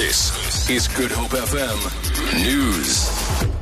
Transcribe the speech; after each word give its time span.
This 0.00 0.70
is 0.70 0.88
Good 0.88 1.10
Hope 1.10 1.32
FM 1.32 1.78
News. 2.42 3.06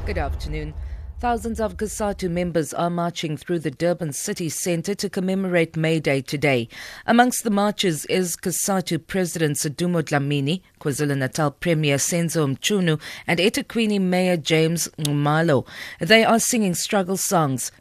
Good 0.06 0.18
afternoon. 0.18 0.72
Thousands 1.18 1.58
of 1.58 1.76
COSATU 1.76 2.30
members 2.30 2.72
are 2.72 2.90
marching 2.90 3.36
through 3.36 3.58
the 3.58 3.72
Durban 3.72 4.12
city 4.12 4.48
centre 4.48 4.94
to 4.94 5.10
commemorate 5.10 5.76
May 5.76 5.98
Day 5.98 6.20
today. 6.20 6.68
Amongst 7.08 7.42
the 7.42 7.50
marchers 7.50 8.04
is 8.04 8.36
COSATU 8.36 9.04
President 9.08 9.56
Sdumo 9.56 10.00
Dlamini, 10.00 10.62
KwaZulu-Natal 10.80 11.50
Premier 11.58 11.96
Senzo 11.96 12.46
Mchunu 12.46 13.00
and 13.26 13.40
eThekwini 13.40 14.00
Mayor 14.00 14.36
James 14.36 14.86
Nxumalo. 14.96 15.66
They 15.98 16.24
are 16.24 16.38
singing 16.38 16.74
struggle 16.74 17.16
songs, 17.16 17.72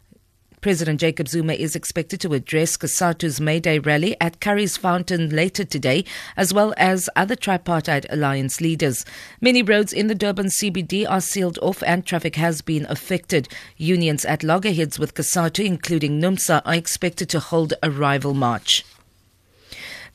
President 0.60 0.98
Jacob 0.98 1.28
Zuma 1.28 1.52
is 1.52 1.76
expected 1.76 2.20
to 2.20 2.34
address 2.34 2.76
COSATU's 2.76 3.40
May 3.40 3.60
Day 3.60 3.78
rally 3.78 4.16
at 4.20 4.40
Curry's 4.40 4.76
Fountain 4.76 5.30
later 5.30 5.64
today, 5.64 6.04
as 6.36 6.52
well 6.52 6.74
as 6.76 7.08
other 7.14 7.36
tripartite 7.36 8.06
alliance 8.10 8.60
leaders. 8.60 9.04
Many 9.40 9.62
roads 9.62 9.92
in 9.92 10.08
the 10.08 10.14
Durban 10.16 10.46
CBD 10.46 11.08
are 11.08 11.20
sealed 11.20 11.58
off 11.62 11.82
and 11.84 12.04
traffic 12.04 12.36
has 12.36 12.60
been 12.60 12.86
affected. 12.88 13.48
Unions 13.76 14.24
at 14.24 14.42
loggerheads 14.42 14.98
with 14.98 15.14
Kasatu, 15.14 15.64
including 15.64 16.20
NUMSA, 16.20 16.62
are 16.64 16.74
expected 16.74 17.28
to 17.28 17.40
hold 17.40 17.74
a 17.82 17.90
rival 17.90 18.34
march. 18.34 18.84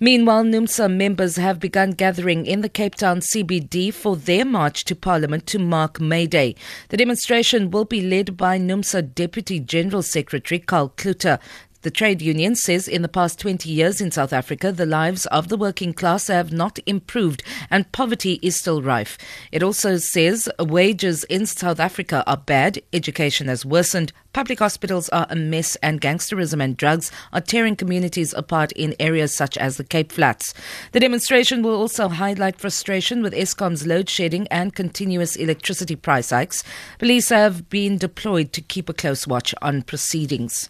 Meanwhile, 0.03 0.43
NUMSA 0.43 0.93
members 0.93 1.37
have 1.37 1.61
begun 1.61 1.91
gathering 1.91 2.45
in 2.45 2.59
the 2.59 2.67
Cape 2.67 2.95
Town 2.95 3.21
CBD 3.21 3.93
for 3.93 4.17
their 4.17 4.43
march 4.43 4.83
to 4.83 4.97
Parliament 4.97 5.47
to 5.47 5.59
mark 5.59 6.01
May 6.01 6.27
Day. 6.27 6.57
The 6.89 6.97
demonstration 6.97 7.71
will 7.71 7.85
be 7.85 8.01
led 8.01 8.35
by 8.35 8.59
NUMSA 8.59 9.15
Deputy 9.15 9.61
General 9.61 10.01
Secretary 10.01 10.59
Karl 10.59 10.89
Cloete. 10.97 11.39
The 11.83 11.91
trade 11.91 12.21
union 12.21 12.55
says 12.55 12.87
in 12.87 13.01
the 13.01 13.09
past 13.09 13.39
20 13.39 13.69
years 13.69 13.99
in 13.99 14.09
South 14.09 14.31
Africa, 14.31 14.71
the 14.71 14.85
lives 14.85 15.25
of 15.25 15.49
the 15.49 15.57
working 15.57 15.93
class 15.93 16.27
have 16.27 16.53
not 16.53 16.79
improved 16.85 17.43
and 17.69 17.91
poverty 17.91 18.39
is 18.41 18.55
still 18.55 18.81
rife. 18.81 19.17
It 19.51 19.61
also 19.61 19.97
says 19.97 20.47
wages 20.59 21.25
in 21.25 21.45
South 21.45 21.81
Africa 21.81 22.23
are 22.25 22.37
bad, 22.37 22.81
education 22.93 23.49
has 23.49 23.65
worsened, 23.65 24.13
public 24.31 24.59
hospitals 24.59 25.09
are 25.09 25.27
a 25.29 25.35
mess, 25.35 25.75
and 25.83 25.99
gangsterism 25.99 26.63
and 26.63 26.77
drugs 26.77 27.11
are 27.33 27.41
tearing 27.41 27.75
communities 27.75 28.33
apart 28.33 28.71
in 28.71 28.95
areas 28.97 29.33
such 29.33 29.57
as 29.57 29.75
the 29.75 29.83
Cape 29.83 30.13
Flats. 30.13 30.53
The 30.93 31.01
demonstration 31.01 31.63
will 31.63 31.75
also 31.75 32.07
highlight 32.07 32.61
frustration 32.61 33.21
with 33.21 33.33
Eskom's 33.33 33.85
load 33.85 34.09
shedding 34.09 34.47
and 34.47 34.73
continuous 34.73 35.35
electricity 35.35 35.97
price 35.97 36.29
hikes. 36.29 36.63
Police 36.97 37.27
have 37.27 37.69
been 37.69 37.97
deployed 37.97 38.53
to 38.53 38.61
keep 38.61 38.87
a 38.87 38.93
close 38.93 39.27
watch 39.27 39.53
on 39.61 39.81
proceedings. 39.81 40.69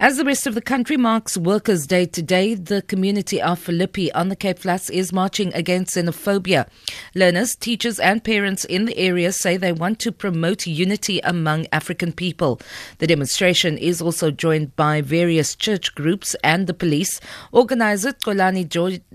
As 0.00 0.16
the 0.16 0.24
rest 0.24 0.46
of 0.46 0.54
the 0.54 0.62
country 0.62 0.96
marks 0.96 1.36
Workers' 1.36 1.84
Day 1.84 2.06
today, 2.06 2.54
the 2.54 2.82
community 2.82 3.42
of 3.42 3.58
Philippi 3.58 4.12
on 4.12 4.28
the 4.28 4.36
Cape 4.36 4.60
Flats 4.60 4.88
is 4.90 5.12
marching 5.12 5.52
against 5.54 5.96
xenophobia. 5.96 6.68
Learners, 7.16 7.56
teachers, 7.56 7.98
and 7.98 8.22
parents 8.22 8.64
in 8.64 8.84
the 8.84 8.96
area 8.96 9.32
say 9.32 9.56
they 9.56 9.72
want 9.72 9.98
to 9.98 10.12
promote 10.12 10.68
unity 10.68 11.18
among 11.24 11.66
African 11.72 12.12
people. 12.12 12.60
The 12.98 13.08
demonstration 13.08 13.76
is 13.76 14.00
also 14.00 14.30
joined 14.30 14.76
by 14.76 15.00
various 15.00 15.56
church 15.56 15.92
groups 15.96 16.36
and 16.44 16.68
the 16.68 16.74
police. 16.74 17.20
Organizer 17.50 18.12
Kolani 18.12 18.68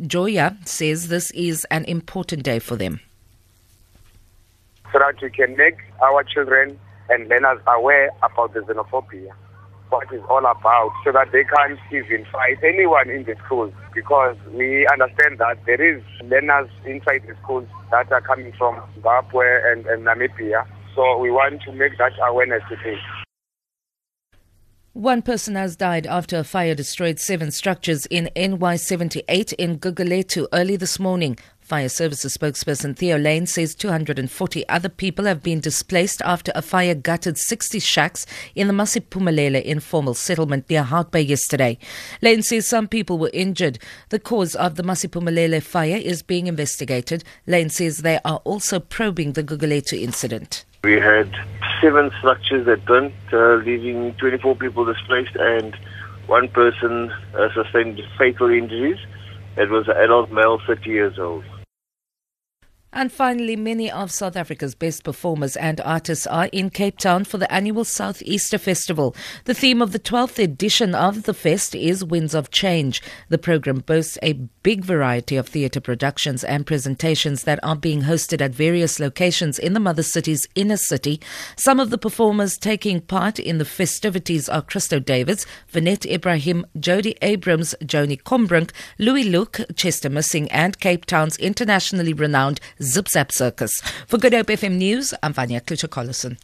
Joya 0.06 0.58
says 0.66 1.08
this 1.08 1.32
is 1.32 1.64
an 1.72 1.86
important 1.86 2.44
day 2.44 2.60
for 2.60 2.76
them. 2.76 3.00
So 4.92 5.00
that 5.00 5.16
we 5.22 5.30
can 5.30 5.56
make 5.56 5.78
our 6.02 6.26
children 6.26 6.78
and 7.08 7.30
learners 7.30 7.62
aware 7.68 8.10
about 8.22 8.54
the 8.54 8.60
xenophobia 8.60 9.32
what 9.94 10.12
it's 10.12 10.26
all 10.28 10.42
about 10.42 10.92
so 11.06 11.12
that 11.12 11.30
they 11.32 11.44
can't 11.46 11.78
even 11.94 12.26
fight 12.34 12.58
anyone 12.66 13.12
in 13.12 13.24
the 13.26 13.36
schools 13.46 13.72
because 13.94 14.36
we 14.52 14.88
understand 14.92 15.38
that 15.38 15.62
there 15.68 15.78
is 15.78 16.02
learners 16.26 16.68
inside 16.84 17.22
the 17.30 17.36
schools 17.44 17.68
that 17.92 18.12
are 18.12 18.22
coming 18.22 18.52
from 18.58 18.82
Zimbabwe 18.96 19.46
and, 19.70 19.86
and 19.86 20.04
Namibia. 20.04 20.66
So 20.96 21.18
we 21.20 21.30
want 21.30 21.62
to 21.70 21.72
make 21.72 21.98
that 22.00 22.14
awareness 22.28 22.64
today. 22.68 22.98
One 24.96 25.24
person 25.24 25.56
has 25.56 25.76
died 25.76 26.06
after 26.06 26.38
a 26.38 26.44
fire 26.44 26.76
destroyed 26.76 27.20
seven 27.20 27.50
structures 27.50 28.06
in 28.06 28.30
NY78 28.36 29.54
in 29.54 29.80
Gugulethu 29.80 30.46
early 30.54 30.76
this 30.76 31.00
morning. 31.00 31.36
Fire 31.62 31.90
Services 31.90 32.38
spokesperson 32.38 32.96
Theo 32.96 33.18
Layne 33.18 33.48
says 33.48 33.74
240 33.74 34.70
other 34.70 34.90
people 34.90 35.26
have 35.26 35.42
been 35.42 35.60
displaced 35.60 36.22
after 36.22 36.52
a 36.54 36.62
fire 36.62 36.94
gutted 36.94 37.40
60 37.40 37.80
shacks 37.80 38.28
in 38.54 38.68
the 38.68 38.74
Masiphumelele 38.74 39.64
informal 39.64 40.14
settlement 40.14 40.70
near 40.70 40.84
Hout 40.84 41.12
Bay 41.12 41.22
yesterday. 41.22 41.80
Layne 42.22 42.44
says 42.44 42.68
some 42.68 42.88
people 42.88 43.18
were 43.18 43.32
injured. 43.34 43.80
The 44.10 44.20
cause 44.20 44.54
of 44.54 44.76
the 44.76 44.84
Masiphumelele 44.84 45.64
fire 45.64 45.98
is 45.98 46.22
being 46.22 46.46
investigated. 46.46 47.24
Layne 47.48 47.72
says 47.72 47.98
they 47.98 48.20
are 48.24 48.42
also 48.44 48.80
probing 48.80 49.34
the 49.34 49.44
Gugulethu 49.44 50.00
incident. 50.00 50.66
We 50.84 51.00
had 51.00 51.34
seven 51.82 52.12
structures 52.20 52.66
that 52.66 52.84
burnt, 52.84 53.14
uh, 53.32 53.54
leaving 53.64 54.16
24 54.16 54.58
people 54.58 54.84
displaced 54.84 55.34
and 55.38 55.74
one 56.28 56.50
person 56.50 57.10
uh, 57.40 57.48
sustained 57.54 58.02
fatal 58.18 58.50
injuries. 58.50 58.98
It 59.56 59.70
was 59.70 59.88
an 59.88 59.96
adult 59.96 60.30
male, 60.34 60.60
30 60.68 60.90
years 60.90 61.18
old. 61.18 61.46
And 62.96 63.12
finally, 63.12 63.56
many 63.56 63.90
of 63.90 64.12
South 64.12 64.36
Africa's 64.36 64.76
best 64.76 65.04
performers 65.04 65.56
and 65.58 65.82
artists 65.82 66.28
are 66.28 66.46
in 66.52 66.70
Cape 66.70 67.00
Town 67.00 67.24
for 67.24 67.40
the 67.40 67.52
annual 67.52 67.84
Southeaster 67.84 68.60
Festival. 68.60 69.16
The 69.46 69.56
theme 69.56 69.82
of 69.82 69.94
the 69.94 70.00
12th 70.00 70.38
edition 70.38 70.94
of 70.94 71.24
the 71.24 71.34
fest 71.34 71.74
is 71.74 72.06
Winds 72.06 72.36
of 72.36 72.52
Change. 72.52 73.02
The 73.30 73.40
program 73.40 73.80
boasts 73.80 74.20
a 74.22 74.34
big 74.62 74.86
variety 74.86 75.36
of 75.36 75.48
theatre 75.48 75.82
productions 75.82 76.44
and 76.44 76.68
presentations 76.68 77.46
that 77.46 77.60
are 77.64 77.76
being 77.76 78.04
hosted 78.04 78.42
at 78.42 78.54
various 78.54 79.00
locations 79.00 79.58
in 79.58 79.74
the 79.74 79.80
mother 79.80 80.04
city's 80.04 80.48
inner 80.54 80.78
city. 80.78 81.20
Some 81.56 81.80
of 81.80 81.90
the 81.90 81.98
performers 81.98 82.60
taking 82.60 83.02
part 83.02 83.40
in 83.40 83.58
the 83.58 83.66
festivities 83.66 84.48
are 84.48 84.62
Christo 84.62 85.00
Davids, 85.00 85.48
Vinette 85.68 86.06
Ebrahim, 86.06 86.64
Jody 86.80 87.16
Abrams, 87.24 87.74
Joni 87.84 88.22
Combrink, 88.22 88.70
Louis 89.00 89.24
Luke, 89.24 89.62
Chester 89.76 90.12
Missing, 90.12 90.52
and 90.52 90.80
Cape 90.80 91.06
Town's 91.06 91.38
internationally 91.38 92.14
renowned 92.14 92.60
Zip 92.84 93.08
Zap 93.08 93.32
Circus. 93.32 93.82
For 94.08 94.18
Good 94.18 94.34
Hope 94.34 94.48
FM 94.48 94.78
News, 94.78 95.14
I'm 95.24 95.34
Vanya 95.34 95.62
Kluter-Collison. 95.62 96.38